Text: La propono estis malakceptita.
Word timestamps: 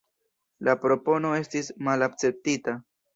La 0.67 0.73
propono 0.85 1.33
estis 1.41 1.69
malakceptita. 1.89 2.75